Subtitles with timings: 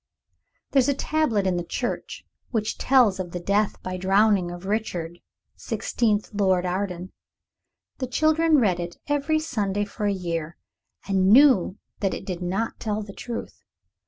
[0.71, 4.65] There is a tablet in the church which tells of the death by drowning of
[4.65, 5.19] Richard,
[5.55, 7.11] Sixteenth Lord Arden.
[7.99, 10.57] The children read it every Sunday for a year,
[11.07, 13.61] and knew that it did not tell the truth.